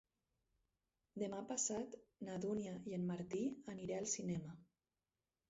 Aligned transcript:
Demà 1.23 1.41
passat 1.51 1.93
na 2.29 2.39
Dúnia 2.47 2.73
i 2.93 2.97
en 2.99 3.07
Martí 3.11 3.45
aniré 3.75 4.01
al 4.01 4.11
cinema. 4.17 4.59